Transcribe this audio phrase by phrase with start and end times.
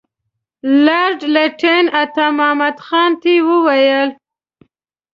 [0.85, 4.09] لارډ لیټن عطامحمد خان ته وویل.